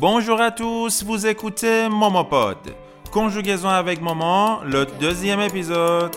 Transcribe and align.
Bonjour 0.00 0.40
à 0.40 0.52
tous, 0.52 1.02
vous 1.02 1.26
écoutez 1.26 1.88
Momopod. 1.88 2.56
Conjugaison 3.10 3.68
avec 3.68 4.00
maman, 4.00 4.60
le 4.62 4.86
deuxième 5.00 5.40
épisode. 5.40 6.14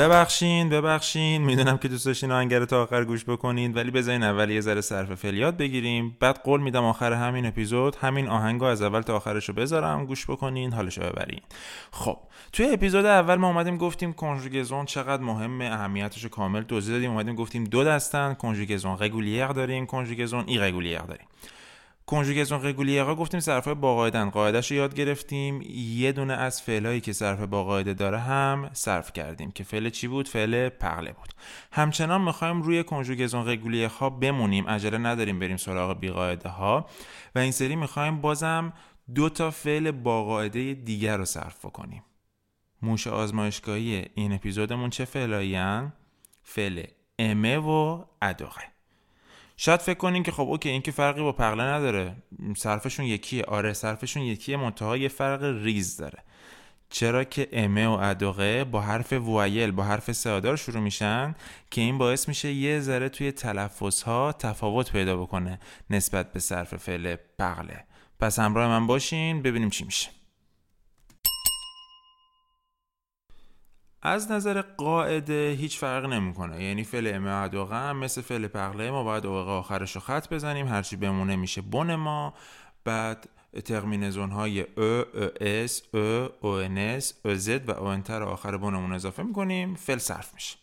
ببخشین 0.00 0.68
ببخشین. 0.68 1.42
می‌دونم 1.42 1.78
که 1.78 1.88
دوست 1.88 2.06
داشتین 2.06 2.32
آهنگ 2.32 2.64
تا 2.64 2.82
آخر 2.82 3.04
گوش 3.04 3.24
بکنید 3.24 3.76
ولی 3.76 3.90
بذارین 3.90 4.22
اول 4.22 4.50
یه 4.50 4.60
ذره 4.60 4.80
صرف 4.80 5.14
فعل 5.14 5.34
یاد 5.34 5.56
بگیریم. 5.56 6.16
بعد 6.20 6.38
قول 6.38 6.60
میدم 6.60 6.84
آخر 6.84 7.12
همین 7.12 7.46
اپیزود 7.46 7.96
همین 7.96 8.28
آهنگ 8.28 8.60
رو 8.60 8.66
از 8.66 8.82
اول 8.82 9.00
تا 9.00 9.16
آخرش 9.16 9.48
رو 9.48 9.54
بذارم 9.54 10.06
گوش 10.06 10.30
بکنین 10.30 10.72
حالش 10.72 10.98
رو 10.98 11.04
ببرین. 11.04 11.40
خب 11.90 12.18
توی 12.52 12.66
اپیزود 12.72 13.06
اول 13.06 13.34
ما 13.34 13.46
اومدیم 13.46 13.76
گفتیم 13.76 14.12
کنژوگزون 14.12 14.84
چقدر 14.84 15.22
مهمه 15.22 15.64
اهمیتش 15.64 16.26
کامل 16.26 16.62
توضیح 16.62 16.94
دادیم. 16.94 17.10
اومدیم 17.10 17.34
گفتیم 17.34 17.64
دو 17.64 17.84
دستن 17.84 18.34
کنژوگزون 18.34 18.98
رگولیر 18.98 19.46
داریم 19.46 19.86
کنژوگزون 19.86 20.44
ایرگولیر 20.46 20.98
داریم. 20.98 21.26
کنژوگزون 22.10 22.62
رگولیر 22.62 23.02
ها 23.02 23.14
گفتیم 23.14 23.40
صرفهای 23.40 23.74
با 23.74 23.94
قاعدن 23.94 24.30
قاعدش 24.30 24.70
رو 24.70 24.76
یاد 24.76 24.94
گرفتیم. 24.94 25.62
یه 25.94 26.12
دونه 26.12 26.32
از 26.32 26.62
فعلایی 26.62 27.00
که 27.00 27.12
صرف 27.12 27.40
با 27.40 27.64
قاعده 27.64 27.94
داره 27.94 28.18
هم 28.18 28.70
صرف 28.72 29.12
کردیم. 29.12 29.50
که 29.50 29.64
فعل 29.64 29.90
چی 29.90 30.08
بود؟ 30.08 30.28
فعل 30.28 30.68
پغله 30.68 31.12
بود. 31.12 31.28
همچنان 31.72 32.20
می‌خوایم 32.20 32.62
روی 32.62 32.84
کنژوگزون 32.84 33.48
رگولیر 33.48 33.88
ها 33.88 34.10
بمونیم. 34.10 34.68
عجله 34.68 34.98
نداریم 34.98 35.38
بریم 35.38 35.56
سراغ 35.56 36.00
بی 36.00 36.10
قاعده 36.10 36.48
ها 36.48 36.86
و 37.34 37.38
این 37.38 37.52
سری 37.52 37.76
می‌خوایم 37.76 38.20
بازم 38.20 38.72
دو 39.14 39.28
تا 39.28 39.50
فعل 39.50 39.90
با 39.90 40.24
قاعده 40.24 40.74
دیگر 40.74 41.16
رو 41.16 41.24
صرف 41.24 41.66
کنیم 41.66 42.02
موش 42.82 43.06
آزمایشگاهی 43.06 44.06
این 44.14 44.32
اپیزودمون 44.32 44.90
چه 44.90 45.04
فعلایی 45.04 45.58
فعل 46.42 46.84
امه 47.18 47.58
و 47.58 48.04
اداقه 48.22 48.69
شاید 49.62 49.80
فکر 49.80 49.98
کنین 49.98 50.22
که 50.22 50.32
خب 50.32 50.40
اوکی 50.42 50.68
این 50.68 50.82
که 50.82 50.90
فرقی 50.90 51.22
با 51.22 51.32
پغله 51.32 51.62
نداره. 51.62 52.16
صرفشون 52.56 53.06
یکیه. 53.06 53.44
آره 53.44 53.72
صرفشون 53.72 54.22
یکیه. 54.22 54.56
منتها 54.56 54.96
یه 54.96 55.08
فرق 55.08 55.42
ریز 55.42 55.96
داره. 55.96 56.18
چرا 56.90 57.24
که 57.24 57.48
امه 57.52 57.86
و 57.86 57.90
اداقه 57.90 58.64
با 58.64 58.80
حرف 58.80 59.12
وایل 59.12 59.70
با 59.70 59.82
حرف 59.82 60.12
سادار 60.12 60.56
شروع 60.56 60.80
میشن 60.80 61.34
که 61.70 61.80
این 61.80 61.98
باعث 61.98 62.28
میشه 62.28 62.52
یه 62.52 62.80
ذره 62.80 63.08
توی 63.08 63.32
تلفظ 63.32 64.02
ها 64.02 64.32
تفاوت 64.32 64.92
پیدا 64.92 65.16
بکنه 65.16 65.60
نسبت 65.90 66.32
به 66.32 66.40
صرف 66.40 66.76
فعل 66.76 67.16
پغله 67.38 67.84
پس 68.20 68.38
همراه 68.38 68.68
من 68.68 68.86
باشین 68.86 69.42
ببینیم 69.42 69.70
چی 69.70 69.84
میشه. 69.84 70.19
از 74.02 74.30
نظر 74.30 74.62
قاعده 74.62 75.50
هیچ 75.50 75.78
فرق 75.78 76.04
نمی‌کنه. 76.04 76.64
یعنی 76.64 76.84
فعل 76.84 77.14
امه 77.14 77.30
اداقه 77.30 77.76
هم 77.76 77.96
مثل 77.96 78.20
فعل 78.20 78.46
پغله 78.46 78.90
ما 78.90 79.04
باید 79.04 79.26
اوقع 79.26 79.50
آخرش 79.50 79.94
رو 79.94 80.00
خط 80.00 80.32
بزنیم. 80.32 80.68
هرچی 80.68 80.96
بمونه 80.96 81.36
میشه 81.36 81.60
بن 81.60 81.94
ما. 81.94 82.34
بعد 82.84 83.28
ترمینزون 83.64 84.30
های 84.30 84.60
او، 84.60 84.82
او 84.82 85.28
اس، 85.40 85.82
او، 85.94 86.28
او 86.40 86.50
اس، 86.78 87.14
او 87.24 87.34
زد 87.34 87.68
و 87.68 87.72
او 87.72 87.86
انتر 87.86 88.22
آخر 88.22 88.56
بنمون 88.56 88.92
اضافه 88.92 89.22
می‌کنیم. 89.22 89.74
فعل 89.74 89.98
صرف 89.98 90.34
میشه. 90.34 90.56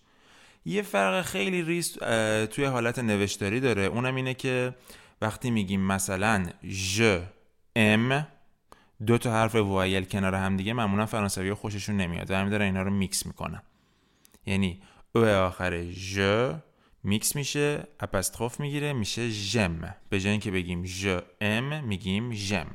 یه 0.66 0.82
فرق 0.82 1.22
خیلی 1.22 1.84
اه، 2.02 2.46
توی 2.46 2.66
حالت 2.66 3.00
نوشتاری 3.00 3.60
داره. 3.60 3.84
اونم 3.84 4.16
اینه 4.16 4.34
که 4.34 4.76
وقتی 5.22 5.52
میگیم 5.52 5.82
مثلا 5.82 6.46
je 6.70 7.02
aime 7.76 8.28
دو 9.06 9.18
تا 9.18 9.32
حرف 9.32 9.56
voyelle 9.56 10.06
کنار 10.06 10.36
هم 10.36 10.58
دیگه 10.58 10.74
معمولا 10.74 11.06
فرانسوی 11.06 11.54
خوششون 11.54 11.98
نمیاد 11.98 12.32
و 12.32 12.36
همین 12.36 12.50
دارن 12.50 12.66
اینا 12.66 12.82
رو 12.82 12.92
میکس 12.92 13.26
می‌کنن. 13.26 13.62
یعنی 14.46 14.82
e 15.16 15.26
آخر 15.26 15.84
je 15.92 16.20
mix 17.04 17.36
میشه 17.36 17.88
apostrophe 18.00 18.60
می‌گیره 18.60 18.94
میشه 18.94 19.30
j'aime. 19.30 19.96
به 20.10 20.20
جای 20.20 20.32
اینکه 20.32 20.52
بگیم 20.52 20.86
je 20.86 21.18
aime 21.42 21.84
میگیم 21.84 22.34
j'aime. 22.34 22.68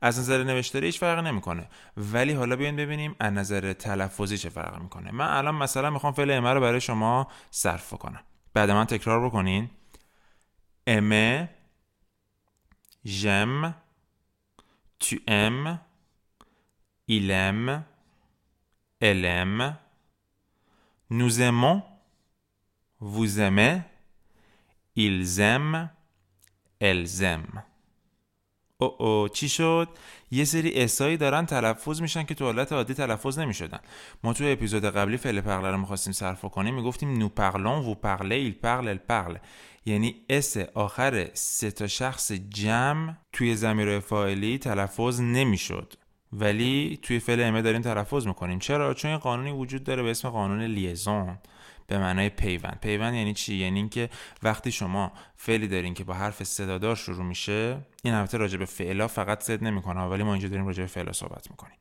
از 0.00 0.18
نظر 0.18 0.44
نوشتاری 0.44 0.86
هیچ 0.86 0.98
فرق 0.98 1.18
نمی‌کنه. 1.18 1.68
ولی 1.96 2.32
حالا 2.32 2.56
بیاین 2.56 2.76
ببینیم 2.76 3.16
از 3.20 3.32
نظر 3.32 3.72
تلفظی 3.72 4.38
چه 4.38 4.48
فرق 4.48 4.82
می‌کنه. 4.82 5.10
من 5.10 5.26
الان 5.28 5.54
مثلا 5.54 5.90
می‌خوام 5.90 6.12
فعل 6.12 6.30
امه 6.30 6.52
رو 6.52 6.60
برای 6.60 6.80
شما 6.80 7.28
صرف 7.50 7.94
کنم 7.94 8.20
بعد 8.54 8.70
من 8.70 8.84
تکرار 8.84 9.26
بکنین. 9.26 9.70
امه 10.86 11.48
ژم 13.06 13.74
Tu 15.04 15.16
aimes, 15.26 15.70
il 17.16 17.26
aime, 17.30 17.84
elle 19.00 19.24
aime, 19.40 19.76
nous 21.18 21.32
aimons, 21.48 21.82
vous 23.00 23.30
aimez, 23.40 23.74
ils 24.94 25.40
aiment, 25.40 25.90
elles 26.80 27.22
aiment. 27.22 27.62
او 28.78 29.02
او 29.02 29.28
چی 29.28 29.48
شد؟ 29.48 29.88
یه 30.30 30.44
سری 30.44 30.82
s 30.82 30.90
هایی 30.90 31.16
دارن 31.16 31.46
تلفظ 31.46 32.00
میشن 32.00 32.22
که 32.22 32.34
تو 32.34 32.44
حالت 32.44 32.72
عادی 32.72 32.94
تلفظ 32.94 33.38
نمی‌شدن. 33.38 33.80
ما 34.24 34.32
تو 34.32 34.44
اپیزود 34.46 34.84
قبلی 34.84 35.16
فعل 35.16 35.40
parler 35.40 35.70
رو 35.70 35.78
می‌خواستیم 35.78 36.12
صرف 36.12 36.44
کنیم 36.44 36.74
می‌گفتیم 36.74 37.18
nous 37.18 37.28
parlons 37.28 37.84
vous 37.84 37.94
parlez 37.94 38.34
ils 38.34 38.52
parlent 38.52 38.88
elles 38.88 38.98
parlent 38.98 39.36
یعنی 39.84 40.14
s 40.28 40.56
آخر 40.56 41.30
سه 41.34 41.70
تا 41.70 41.86
شخص 41.86 42.32
جمع 42.32 43.14
توی 43.32 43.56
ضمیر 43.56 43.98
فاعلی 43.98 44.58
تلفظ 44.58 45.20
نمی‌شد. 45.20 45.94
ولی 46.32 46.98
توی 47.02 47.18
فعل 47.18 47.40
aimer 47.40 47.62
داریم 47.62 47.82
تلفظ 47.82 48.26
می‌کنیم. 48.26 48.58
چرا؟ 48.58 48.94
چون 48.94 49.10
یه 49.10 49.16
قانونی 49.16 49.50
وجود 49.50 49.84
داره 49.84 50.02
به 50.02 50.10
اسم 50.10 50.30
قانون 50.30 50.62
liaison. 50.62 51.38
به 51.86 51.98
معنای 51.98 52.28
پیوند. 52.28 52.78
پیوند 52.82 53.14
یعنی 53.14 53.34
چی؟ 53.34 53.54
یعنی 53.54 53.78
اینکه 53.78 54.10
وقتی 54.42 54.72
شما 54.72 55.12
فعلی 55.36 55.68
دارین 55.68 55.94
که 55.94 56.04
با 56.04 56.14
حرف 56.14 56.42
صدادار 56.42 56.96
شروع 56.96 57.24
میشه 57.24 57.78
این 58.02 58.14
البته 58.14 58.38
راجع 58.38 58.58
به 58.58 58.64
فعلا 58.64 59.08
فقط 59.08 59.42
صد 59.42 59.64
نمی‌کنه 59.64 60.00
ولی 60.00 60.22
ما 60.22 60.32
اینجا 60.32 60.48
داریم 60.48 60.66
راجع 60.66 60.82
به 60.82 60.86
فعلا 60.86 61.12
صحبت 61.12 61.50
می‌کنیم. 61.50 61.76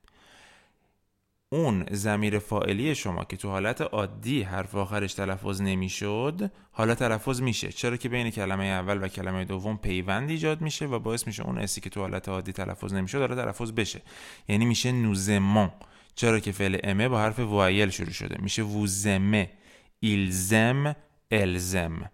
اون 1.53 1.85
ضمیر 1.91 2.39
فاعلی 2.39 2.95
شما 2.95 3.23
که 3.23 3.37
تو 3.37 3.49
حالت 3.49 3.81
عادی 3.81 4.41
حرف 4.41 4.75
آخرش 4.75 5.13
تلفظ 5.13 5.61
نمی‌شد 5.61 6.51
حالا 6.71 6.95
تلفظ 6.95 7.41
میشه. 7.41 7.71
چرا 7.71 7.97
که 7.97 8.09
بین 8.09 8.29
کلمه 8.29 8.65
اول 8.65 9.03
و 9.03 9.07
کلمه 9.07 9.45
دوم 9.45 9.77
پیوند 9.77 10.29
ایجاد 10.29 10.61
میشه 10.61 10.85
و 10.85 10.99
باعث 10.99 11.27
میشه 11.27 11.43
اون 11.43 11.57
اسی 11.57 11.81
که 11.81 11.89
تو 11.89 11.99
حالت 11.99 12.29
عادی 12.29 12.51
تلفظ 12.51 12.93
نمی‌شد 12.93 13.19
حالا 13.19 13.35
تلفظ 13.35 13.71
بشه. 13.71 14.01
یعنی 14.47 14.65
میشه 14.65 14.91
نوزمان. 14.91 15.71
چرا 16.15 16.39
که 16.39 16.51
فعل 16.51 16.77
aimer 16.83 17.09
با 17.09 17.19
حرف 17.19 17.39
voyelle 17.39 17.89
شروع 17.89 18.11
شده. 18.11 18.37
میشه 18.41 18.63
vous 18.63 18.99
aimez. 18.99 19.51
ils 19.99 20.31
aiment 20.31 20.95
elles 21.31 21.64
aiment. 21.64 22.09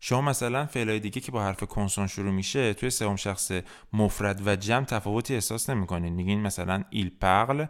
شما 0.00 0.20
مثلا 0.20 0.66
فعلای 0.66 1.00
دیگه 1.00 1.20
که 1.20 1.32
با 1.32 1.42
حرف 1.42 1.64
consonne 1.64 2.06
شروع 2.06 2.32
میشه 2.32 2.74
توی 2.74 2.90
سوم 2.90 3.16
شخص 3.16 3.52
مفرد 3.92 4.46
و 4.46 4.56
جمع 4.56 4.84
تفاوتی 4.84 5.34
احساس 5.34 5.70
نمی‌کنین 5.70 6.12
میگین 6.12 6.40
مثلا 6.40 6.84
il 6.90 7.10
parle 7.20 7.66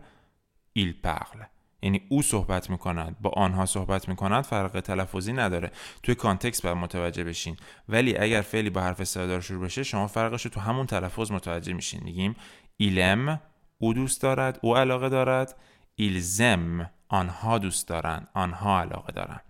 ils 0.73 0.93
parlent 1.03 1.43
یعنی 1.83 2.03
او 2.09 2.23
صحبت 2.23 2.71
می‌کنند 2.71 3.17
با 3.21 3.31
آنها 3.31 3.67
صحبت 3.67 4.09
می‌کنند 4.09 4.45
فرق 4.45 4.81
تلفظی 4.81 5.33
نداره. 5.33 5.71
توی 6.03 6.15
context 6.15 6.63
باید 6.63 6.77
متوجه 6.77 7.25
بشین. 7.25 7.57
ولی 7.89 8.17
اگر 8.17 8.41
فعلی 8.41 8.71
با 8.71 8.81
حرف 8.81 9.05
صدادار 9.05 9.41
شروع 9.41 9.65
بشه 9.65 9.83
شما 9.83 10.07
فرقش 10.07 10.45
رو 10.45 10.51
تو 10.51 10.61
همون 10.61 10.87
تلفظ 10.87 11.31
متوجه 11.31 11.73
میشین. 11.73 12.01
میگیم 12.05 12.37
ایلم 12.77 13.41
او 13.79 13.95
دوست 13.95 14.23
دارد 14.23 14.59
او 14.63 14.77
علاقه 14.77 15.09
دارد. 15.09 15.57
ایلزم 15.95 16.91
آنها 17.09 17.59
دوست 17.59 17.89
دارن 17.89 18.27
آنها 18.35 18.81
علاقه 18.81 19.13
دارن. 19.13 19.41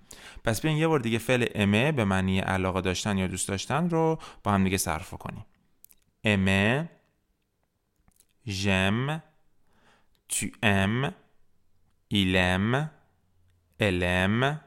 پس 0.45 0.61
بیاین 0.61 0.79
یه 0.79 0.89
بار 0.89 1.01
دیگه 1.01 1.19
فعل 1.19 1.47
امه 1.55 1.93
به 1.93 2.05
معنی 2.05 2.39
علاقه 2.39 2.81
داشتن 2.81 3.19
یا 3.19 3.27
دوست 3.27 3.49
داشتن 3.49 3.91
رو 3.91 4.19
با 4.43 4.53
هم 4.53 4.65
دیگه 4.65 4.77
صرف 4.77 5.15
کنیم. 5.15 5.47
امه 6.25 6.91
ژم 8.47 9.23
Tu 10.28 10.54
aimes, 10.62 11.14
il 12.10 12.36
aime, 12.36 12.90
elle 13.78 14.04
aime, 14.04 14.60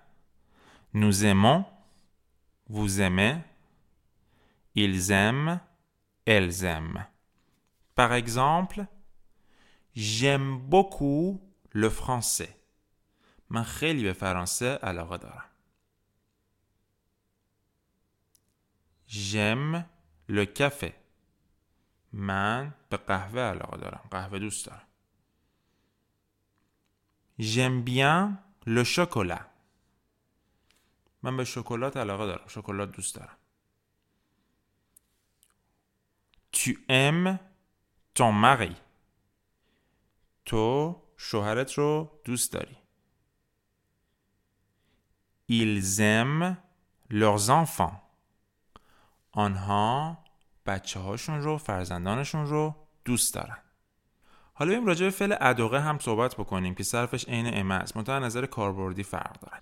nous 0.92 1.24
aimons, 1.24 1.64
vous 2.68 3.00
aimez, 3.00 3.40
ils 4.74 5.10
aiment, 5.10 5.60
elles 6.24 6.64
aiment. 6.64 7.06
Par 7.94 8.12
exemple, 8.12 8.86
j'aime 9.94 10.58
beaucoup 10.58 11.40
le 11.70 11.90
français. 11.90 12.56
من 13.50 13.62
خیلی 13.62 14.02
به 14.02 14.12
فرانسه 14.12 14.78
علاقه 14.82 15.16
دارم. 15.16 15.44
J'aime 19.08 19.84
le 20.28 20.44
café. 20.46 20.92
من 22.12 22.74
به 22.90 22.96
قهوه 22.96 23.40
علاقه 23.40 23.76
دارم. 23.76 24.08
قهوه 24.10 24.38
دوست 24.38 24.66
دارم. 24.66 24.86
J'aime 27.39 27.83
bien 27.83 28.37
le 28.65 28.83
chocolat. 28.83 29.45
من 31.23 31.37
به 31.37 31.43
شکلات 31.43 31.97
علاقه 31.97 32.25
دارم. 32.25 32.47
شکلات 32.47 32.91
دوست 32.91 33.15
دارم. 33.15 33.37
Tu 36.53 36.69
aimes 36.89 37.37
ton 38.15 38.31
mari. 38.31 38.75
تو 40.45 40.95
شوهرت 41.17 41.73
رو 41.73 42.21
دوست 42.23 42.53
داری. 42.53 42.77
Ils 45.49 45.99
aiment 45.99 46.57
leurs 47.09 47.49
enfants. 47.49 47.95
آنها 49.31 50.23
بچه 50.65 50.99
هاشون 50.99 51.41
رو 51.41 51.57
فرزندانشون 51.57 52.45
رو 52.45 52.87
دوست 53.05 53.33
دارن. 53.33 53.57
حالا 54.53 54.71
بریم 54.71 54.85
راجع 54.85 55.05
به 55.05 55.11
فعل 55.11 55.35
ادوقه 55.39 55.81
هم 55.81 55.99
صحبت 55.99 56.35
بکنیم 56.35 56.75
که 56.75 56.83
صرفش 56.83 57.27
عین 57.27 57.49
امه 57.53 57.75
است. 57.75 57.97
منتها 57.97 58.19
نظر 58.19 58.45
کاربردی 58.45 59.03
فرق 59.03 59.39
داره. 59.39 59.61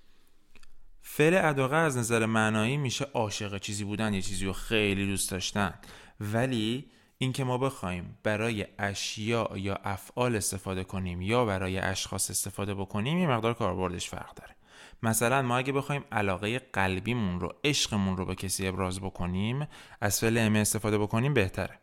فعل 1.02 1.46
ادوقه 1.46 1.76
از 1.76 1.98
نظر 1.98 2.26
معنایی 2.26 2.78
میشه 2.78 3.06
عاشق 3.14 3.58
چیزی 3.58 3.84
بودن 3.84 4.14
یه 4.14 4.22
چیزی 4.22 4.46
رو 4.46 4.54
خیلی 4.54 5.08
دوست 5.08 5.32
داشتن. 5.32 5.74
ولی 6.20 6.92
اینکه 7.18 7.44
ما 7.44 7.58
بخوایم 7.58 8.18
برای 8.24 8.66
اشیاء 8.80 9.58
یا 9.58 9.76
افعال 9.84 10.36
استفاده 10.36 10.84
کنیم 10.84 11.22
یا 11.22 11.46
برای 11.46 11.80
اشخاص 11.80 12.30
استفاده 12.30 12.74
بکنیم 12.74 13.18
یه 13.18 13.28
مقدار 13.28 13.54
کاربردش 13.54 14.10
فرق 14.10 14.34
داره. 14.36 14.56
مثلا 15.04 15.42
ما 15.42 15.58
اگه 15.58 15.74
بخوایم 15.74 16.04
علاقه 16.12 16.60
قلبیمون 16.60 17.40
رو 17.40 17.56
عشقمون 17.64 18.18
رو 18.18 18.26
به 18.26 18.36
کسی 18.36 18.68
ابراز 18.68 19.00
بکنیم 19.00 19.68
از 20.02 20.20
فعل 20.20 20.38
امه 20.38 20.60
استفاده 20.60 20.98
بکنیم 20.98 21.34
بهتره. 21.34 21.80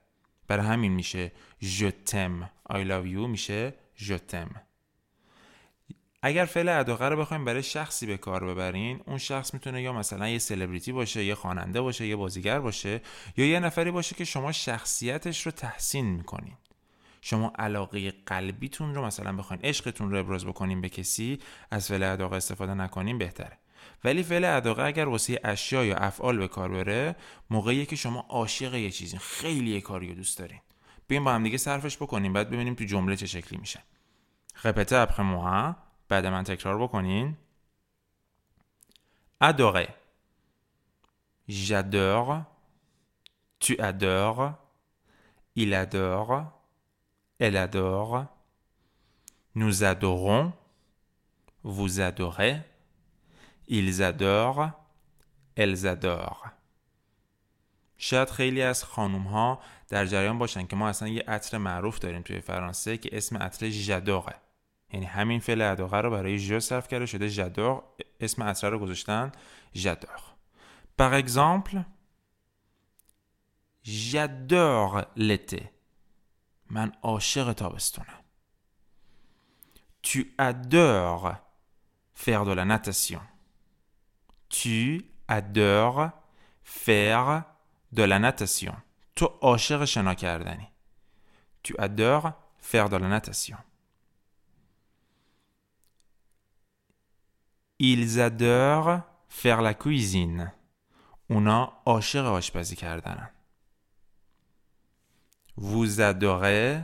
برای 0.48 0.66
همین 0.66 0.92
میشه 0.92 1.32
t'aime. 2.06 2.44
I 2.70 2.76
love 2.76 3.06
you 3.14 3.28
میشه 3.28 3.74
t'aime. 4.00 4.56
اگر 6.22 6.44
فعل 6.44 6.68
اداقه 6.68 7.08
رو 7.08 7.16
بخوایم 7.16 7.44
برای 7.44 7.62
شخصی 7.62 8.06
به 8.06 8.16
کار 8.16 8.44
ببرین 8.44 9.00
اون 9.06 9.18
شخص 9.18 9.54
می‌تونه 9.54 9.82
یا 9.82 9.92
مثلا 9.92 10.28
یه 10.28 10.38
سلبریتی 10.38 10.92
باشه 10.92 11.24
یه 11.24 11.34
خواننده 11.34 11.80
باشه 11.80 12.06
یه 12.06 12.16
بازیگر 12.16 12.60
باشه 12.60 13.00
یا 13.36 13.46
یه 13.46 13.60
نفری 13.60 13.90
باشه 13.90 14.14
که 14.14 14.24
شما 14.24 14.52
شخصیتش 14.52 15.46
رو 15.46 15.52
تحسین 15.52 16.06
می‌کنین. 16.06 16.54
شما 17.20 17.52
علاقه 17.58 18.10
قلبیتون 18.10 18.94
رو 18.94 19.04
مثلا 19.04 19.32
بخواین 19.32 19.62
عشقتون 19.64 20.10
رو 20.10 20.18
ابراز 20.18 20.46
بکنین 20.46 20.80
به 20.80 20.88
کسی 20.88 21.38
از 21.70 21.88
فعل 21.88 22.02
اداقه 22.02 22.36
استفاده 22.36 22.74
نکنین 22.74 23.18
بهتره. 23.18 23.58
ولی 24.04 24.22
فعل 24.22 24.44
اداقه 24.44 24.82
اگر 24.82 25.08
واسه 25.08 25.40
اشیا 25.44 25.84
یا 25.84 25.96
افعال 25.96 26.38
به 26.38 26.48
کار 26.48 26.68
بره 26.68 27.16
موقعی 27.50 27.86
که 27.86 27.96
شما 27.96 28.26
عاشق 28.28 28.74
یه 28.74 28.90
چیزی 28.90 29.18
خیلی 29.18 29.70
یه 29.70 29.80
کاری 29.80 30.14
دوست 30.14 30.38
دارین. 30.38 30.60
بیاین 31.08 31.24
با 31.24 31.32
هم 31.32 31.42
دیگه 31.42 31.56
صرفش 31.56 31.96
بکنیم 31.96 32.32
بعد 32.32 32.50
ببینیم 32.50 32.74
تو 32.74 32.84
جمله 32.84 33.16
چه 33.16 33.26
شکلی 33.26 33.58
میشه. 33.58 33.82
رپته 34.64 35.06
après 35.06 35.20
moi 35.20 35.74
بعد 36.08 36.26
من 36.26 36.44
تکرار 36.44 36.82
بکنین. 36.82 37.36
adorer 39.40 39.88
j'adore. 41.48 42.44
Tu 43.58 43.78
adores. 43.78 44.54
Il 45.54 45.74
adore. 45.74 46.44
Elle 47.38 47.56
adore. 47.56 48.26
Nous 49.54 49.84
adorons. 49.84 50.52
Vous 51.62 52.00
adorez. 52.00 52.60
Ils 53.68 54.02
adorent. 54.02 54.70
Elles 55.56 55.86
adorent. 55.86 56.50
شاید 57.98 58.30
خیلی 58.30 58.62
از 58.62 58.84
خانوم 58.84 59.22
ها 59.22 59.60
در 59.88 60.06
جریان 60.06 60.38
باشن 60.38 60.66
که 60.66 60.76
ما 60.76 60.88
اصلا 60.88 61.08
یه 61.08 61.24
عطر 61.28 61.58
معروف 61.58 61.98
داریم 61.98 62.22
توی 62.22 62.40
فرانسه 62.40 62.96
که 62.96 63.16
اسم 63.16 63.36
عطر 63.36 63.68
ژادوره 63.68 64.34
یعنی 64.92 65.06
همین 65.06 65.40
فعل 65.40 65.62
ادوغه 65.62 65.96
رو 65.96 66.10
برای 66.10 66.38
ژ 66.38 66.58
صرف 66.58 66.88
کرده 66.88 67.06
شده 67.06 67.28
ژادور 67.28 67.82
اسم 68.20 68.42
عطر 68.42 68.70
رو 68.70 68.78
گذاشتن 68.78 69.32
ژادور 69.74 70.20
Par 70.96 71.14
exemple 71.14 71.84
j'adore 73.82 75.04
l'été. 75.16 75.62
من 76.70 76.92
عاشق 77.02 77.52
تابستونم 77.52 78.20
Tu 80.02 80.34
adores 80.38 81.34
faire 82.14 82.44
de 82.44 82.52
la 82.52 82.64
natation. 82.64 83.20
Tu 84.49 85.05
adores 85.27 86.11
faire 86.63 87.43
de 87.91 88.03
la 88.03 88.19
natation. 88.19 88.75
تو 89.15 89.39
عاشق 89.41 89.85
شنا 89.85 90.13
کردنی. 90.13 90.67
Tu 91.63 91.73
adores 91.77 92.31
faire 92.59 92.89
de 92.89 92.97
la 92.97 93.07
natation. 93.07 93.57
Ils 97.79 98.19
adorent 98.19 99.01
faire 99.29 99.61
la 99.61 99.73
cuisine. 99.73 100.51
اونا 101.29 101.71
عاشق 101.87 102.25
آشپزی 102.25 102.75
کردنن. 102.75 103.29
Vous 105.57 106.01
adorez 106.01 106.81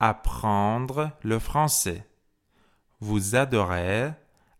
apprendre 0.00 1.10
le 1.22 1.38
français. 1.38 2.02
Vous 3.00 3.34
adorez 3.34 4.12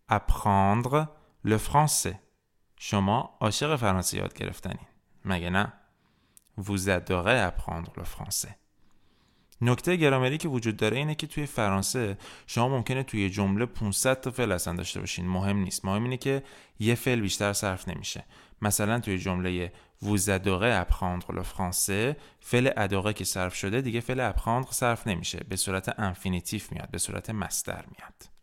apprendre 0.07 1.07
le 1.43 1.57
français. 1.57 2.19
شما 2.78 3.36
عاشق 3.40 3.76
فرانسه 3.76 4.16
یاد 4.16 4.34
گرفتنی 4.34 4.86
مگه 5.24 5.50
نه؟ 5.50 5.72
Vous 6.60 6.88
adorez 6.88 7.40
apprendre 7.50 7.92
le 8.00 8.04
français. 8.04 8.54
نکته 9.60 9.96
گرامری 9.96 10.38
که 10.38 10.48
وجود 10.48 10.76
داره 10.76 10.96
اینه 10.96 11.14
که 11.14 11.26
توی 11.26 11.46
فرانسه 11.46 12.18
شما 12.46 12.68
ممکنه 12.68 13.02
توی 13.02 13.30
جمله 13.30 13.66
500 13.66 14.20
تا 14.20 14.30
فعل 14.30 14.52
اصلا 14.52 14.74
داشته 14.74 15.00
باشین. 15.00 15.28
مهم 15.28 15.56
نیست. 15.56 15.84
مهم 15.84 16.02
اینه 16.02 16.16
که 16.16 16.42
یه 16.78 16.94
فعل 16.94 17.20
بیشتر 17.20 17.52
صرف 17.52 17.88
نمیشه. 17.88 18.24
مثلا 18.62 19.00
توی 19.00 19.18
جمله 19.18 19.72
vous 20.04 20.18
adorez 20.28 20.84
apprendre 20.84 21.34
le 21.34 21.42
français 21.42 22.16
فعل 22.40 22.70
ادوره 22.76 23.12
که 23.12 23.24
صرف 23.24 23.54
شده 23.54 23.80
دیگه 23.80 24.00
فعل 24.00 24.32
apprendre 24.32 24.72
صرف 24.72 25.06
نمیشه. 25.06 25.44
به 25.48 25.56
صورت 25.56 25.98
انفینیتیف 25.98 26.72
میاد 26.72 26.90
به 26.90 26.98
صورت 26.98 27.30
مصدر 27.30 27.84
میاد. 27.86 28.37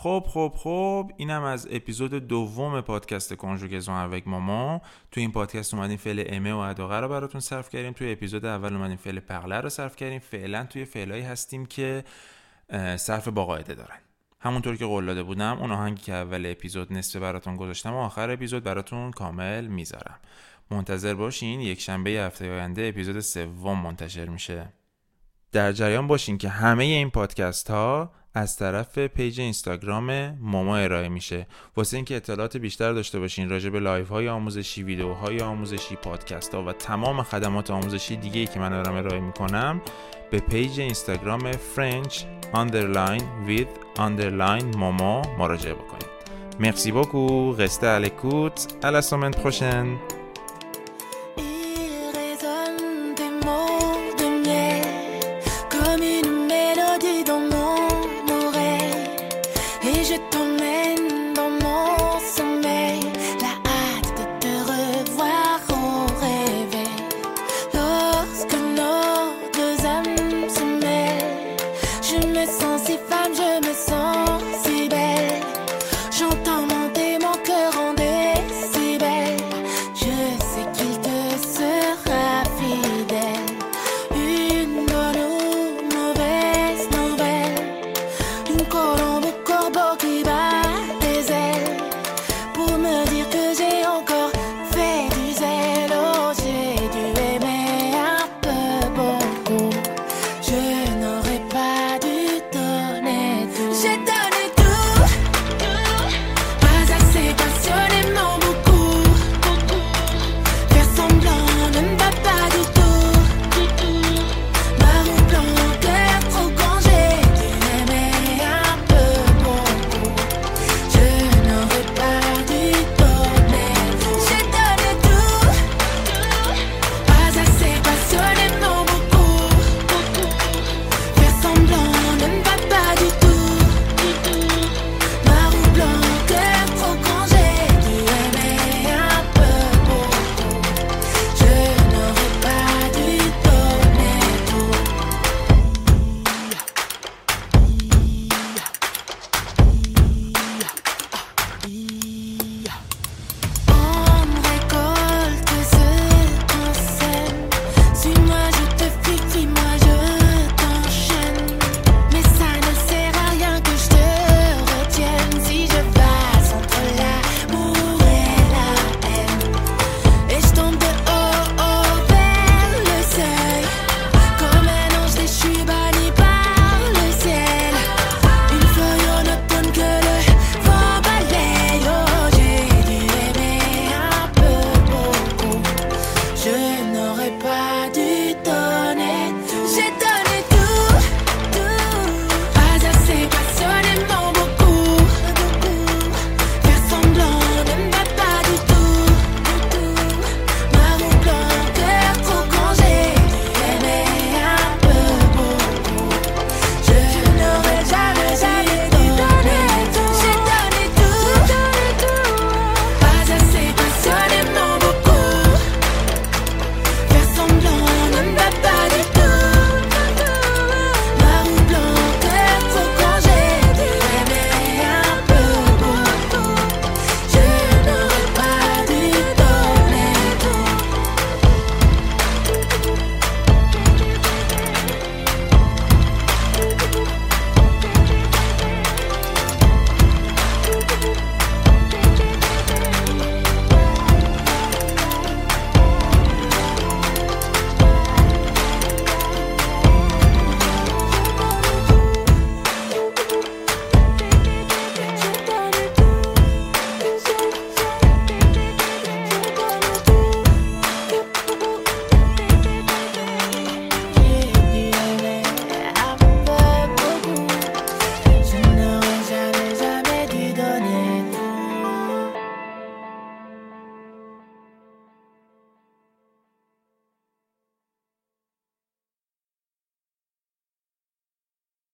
خب 0.00 0.24
خب 0.28 0.52
خب 0.56 1.10
اینم 1.16 1.42
از 1.42 1.68
اپیزود 1.70 2.14
دوم 2.14 2.80
پادکست 2.80 3.34
کنجوگزون 3.34 3.94
اوک 3.94 4.28
ماما 4.28 4.80
تو 5.10 5.20
این 5.20 5.32
پادکست 5.32 5.74
اومدیم 5.74 5.96
فعل 5.96 6.24
امه 6.26 6.52
و 6.52 6.56
اداغه 6.56 6.94
رو 7.00 7.08
براتون 7.08 7.40
صرف 7.40 7.68
کردیم. 7.68 7.92
توی 7.92 8.12
اپیزود 8.12 8.44
اول 8.44 8.74
اومدیم 8.74 8.96
فعل 8.96 9.20
پغله 9.20 9.60
رو 9.60 9.68
صرف 9.68 9.96
کردیم. 9.96 10.18
فعلا 10.18 10.64
توی 10.64 10.84
فعلایی 10.84 11.22
هستیم 11.22 11.66
که 11.66 12.04
صرف 12.96 13.28
با 13.28 13.44
قاعده 13.44 13.74
دارن. 13.74 13.96
همونطور 14.40 14.76
که 14.76 14.84
قول 14.84 15.06
داده 15.06 15.22
بودم 15.22 15.58
اون 15.58 15.72
آهنگی 15.72 16.02
که 16.02 16.12
اول 16.12 16.46
اپیزود 16.46 16.92
نصف 16.92 17.16
براتون 17.16 17.56
گذاشتم 17.56 17.94
و 17.94 17.98
آخر 17.98 18.30
اپیزود 18.30 18.64
براتون 18.64 19.10
کامل 19.10 19.66
می‌ذارم. 19.66 20.18
منتظر 20.70 21.14
باشین 21.14 21.60
یک 21.60 21.80
شنبه 21.80 22.10
هفته 22.10 22.52
آینده 22.52 22.88
اپیزود 22.88 23.20
سوم 23.20 23.78
منتشر 23.78 24.28
میشه. 24.28 24.72
در 25.52 25.72
جریان 25.72 26.06
باشین 26.06 26.38
که 26.38 26.48
همه 26.48 26.84
این 26.84 27.10
پادکست 27.10 27.70
ها 27.70 28.12
از 28.34 28.56
طرف 28.56 28.98
page 28.98 29.40
اینستاگرام 29.40 30.38
ماما 30.40 30.76
ارائه 30.76 31.08
میشه. 31.08 31.46
واسه 31.76 31.96
اینکه 31.96 32.16
اطلاعات 32.16 32.56
بیشتر 32.56 32.92
داشته 32.92 33.18
باشین 33.18 33.48
راجع 33.50 33.70
به 33.70 33.80
live 33.80 34.08
های 34.08 34.28
آموزشی 34.28 34.82
ویدیوهای 34.82 35.40
آموزشی 35.40 35.96
پادکست 35.96 36.54
ها 36.54 36.64
و 36.64 36.72
تمام 36.72 37.22
خدمات 37.22 37.70
آموزشی 37.70 38.16
دیگه 38.16 38.40
ای 38.40 38.46
که 38.46 38.60
من 38.60 38.82
دارم 38.82 38.96
ارائه 38.96 39.20
می‌کنم 39.20 39.80
به 40.30 40.40
page 40.40 40.80
اینستاگرام 40.80 41.52
French 41.52 42.14
underline 42.54 43.22
with 43.48 43.98
underline 43.98 44.76
ماما 44.76 45.22
مراجعه 45.38 45.74
بکنید. 45.74 46.08
Merci 46.60 46.92
beaucoup. 46.92 47.54
Restez 47.58 47.86
à 47.86 48.00
l'écoute. 48.00 48.66
À 48.82 48.90
la 48.90 49.02